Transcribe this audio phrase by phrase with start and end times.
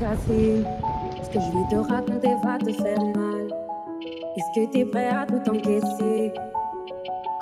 [0.00, 0.66] facile.
[1.22, 3.48] Ce que je vais te raconter va te faire mal?
[4.36, 6.32] Est-ce que t'es prêt à tout encaisser?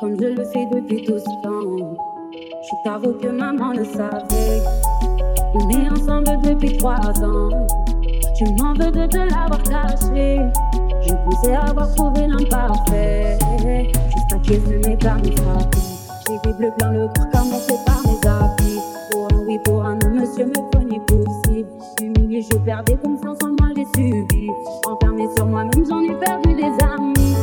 [0.01, 1.95] Comme je le fais depuis tout ce temps.
[2.33, 4.63] Je t'avoue que maman le savait.
[5.55, 7.51] On est ensemble depuis trois ans.
[8.37, 10.41] Tu m'en veux de te l'avoir caché.
[11.07, 13.39] Je pensais avoir trouvé l'imparfait.
[13.59, 15.79] Jusqu'à qu'il ne m'ait pas frappé.
[16.27, 17.72] J'ai vu bleu blanc le corps commencé par
[22.33, 24.49] Humilié, je perdais confiance en moi, j'ai subi.
[24.87, 27.37] Enfermé sur moi-même, j'en ai perdu des amis.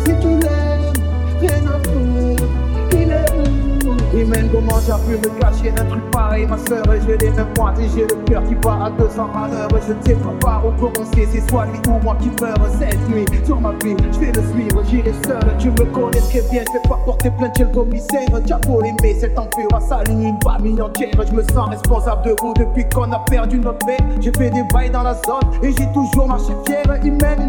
[0.00, 0.92] Si tu l'aimes,
[1.40, 2.44] rien à foutre.
[2.92, 4.16] Il est où?
[4.16, 7.30] Et même comment j'ai pu me cacher d'un truc pareil, ma soeur, et je l'ai
[7.30, 10.14] même pointé, j'ai le cœur qui bat à 200 à l'heure, et je ne sais
[10.14, 13.26] pas par où commencer, c'est soit lui ou moi qui meurt cette nuit.
[13.44, 16.72] Sur ma vie, je vais le suivre, j'irai seul, tu me connais très bien, je
[16.72, 20.24] vais pas porter plainte chez le commissaire, tu as beau l'aimer, cet enfer a sali
[20.24, 24.00] une famille entière, je me sens responsable de vous depuis qu'on a perdu notre mère,
[24.20, 27.47] j'ai fait des bails dans la zone, et j'ai toujours marché fier, il mène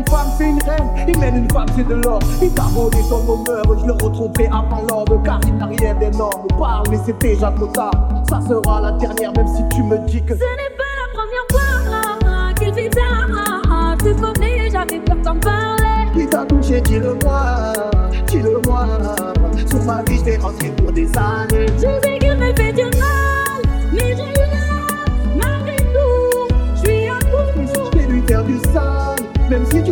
[1.10, 4.48] il mène une femme, c'est de l'or, il t'a volé ton honneur, je le retrouverai
[4.48, 7.92] avant l'ordre, car il n'a rien d'énorme, parle, mais c'est déjà trop tard,
[8.30, 11.46] ça sera la dernière, même si tu me dis que Ce n'est pas la première
[11.52, 13.00] fois qu'il fait ça.
[14.00, 16.10] Te connais, j'avais peur d'en parler.
[16.14, 17.74] qui t'a touché, dis-le-moi,
[18.28, 18.86] dis-le-moi,
[19.68, 21.66] sur ma vie, je rentrer pour des années.
[21.76, 26.56] Je sais qu'il me fait du mal, mais je l'aime malgré tout.
[26.76, 27.92] Je suis à bout.
[27.94, 29.18] Je vais lui faire du sale,
[29.50, 29.92] même si tu